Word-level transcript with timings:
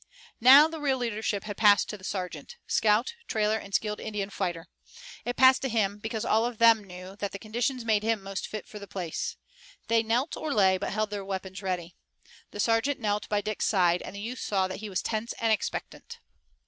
Now 0.39 0.67
the 0.67 0.79
real 0.79 0.97
leadership 0.97 1.43
passed 1.57 1.87
to 1.91 1.95
the 1.95 2.03
sergeant, 2.03 2.57
scout, 2.65 3.13
trailer 3.27 3.57
and 3.59 3.71
skilled 3.71 3.99
Indian 3.99 4.31
fighter. 4.31 4.67
It 5.25 5.35
passed 5.35 5.61
to 5.61 5.69
him, 5.69 5.99
because 5.99 6.25
all 6.25 6.43
of 6.43 6.57
them 6.57 6.83
knew 6.83 7.15
that 7.17 7.33
the 7.33 7.37
conditions 7.37 7.85
made 7.85 8.01
him 8.01 8.23
most 8.23 8.47
fit 8.47 8.67
for 8.67 8.79
the 8.79 8.87
place. 8.87 9.37
They 9.89 10.01
knelt 10.01 10.35
or 10.35 10.55
lay 10.55 10.79
but 10.79 10.89
held 10.91 11.11
their 11.11 11.23
weapons 11.23 11.61
ready. 11.61 11.93
The 12.49 12.59
sergeant 12.59 12.99
knelt 12.99 13.29
by 13.29 13.41
Dick's 13.41 13.67
side 13.67 14.01
and 14.01 14.15
the 14.15 14.21
youth 14.21 14.39
saw 14.39 14.67
that 14.67 14.79
he 14.79 14.89
was 14.89 15.03
tense 15.03 15.33
and 15.39 15.53
expectant. 15.53 16.17